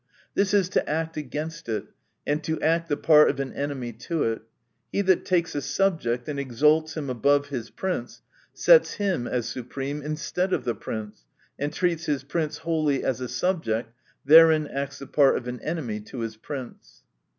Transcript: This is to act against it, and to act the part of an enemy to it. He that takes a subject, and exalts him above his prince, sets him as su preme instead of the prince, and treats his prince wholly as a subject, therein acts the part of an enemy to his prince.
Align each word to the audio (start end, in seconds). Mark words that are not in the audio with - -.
This 0.33 0.51
is 0.51 0.67
to 0.69 0.89
act 0.89 1.15
against 1.15 1.69
it, 1.69 1.83
and 2.25 2.43
to 2.43 2.59
act 2.59 2.89
the 2.89 2.97
part 2.97 3.29
of 3.29 3.39
an 3.39 3.53
enemy 3.53 3.93
to 3.93 4.23
it. 4.23 4.41
He 4.91 5.03
that 5.03 5.25
takes 5.25 5.53
a 5.53 5.61
subject, 5.61 6.27
and 6.27 6.39
exalts 6.39 6.97
him 6.97 7.07
above 7.07 7.49
his 7.49 7.69
prince, 7.69 8.23
sets 8.51 8.95
him 8.95 9.27
as 9.27 9.47
su 9.47 9.63
preme 9.63 10.01
instead 10.03 10.53
of 10.53 10.63
the 10.63 10.73
prince, 10.73 11.25
and 11.59 11.71
treats 11.71 12.07
his 12.07 12.23
prince 12.23 12.57
wholly 12.57 13.03
as 13.03 13.21
a 13.21 13.29
subject, 13.29 13.93
therein 14.25 14.65
acts 14.73 14.97
the 14.97 15.05
part 15.05 15.37
of 15.37 15.47
an 15.47 15.59
enemy 15.59 15.99
to 15.99 16.21
his 16.21 16.35
prince. 16.35 17.03